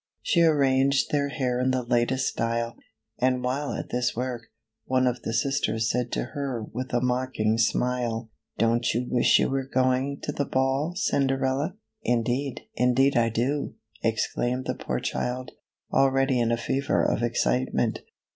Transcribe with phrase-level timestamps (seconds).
[0.23, 2.75] She arranged their hair in the latest style,
[3.19, 4.47] and while at this work,
[4.85, 9.47] one of the sisters said to her with a mocking smile," Don't you wish you
[9.51, 11.75] were going to the ball, Cinderella?""
[12.17, 15.51] Indeed, indeed I do!" exclaimed the poor child,
[15.93, 17.99] already in a fever of excitement.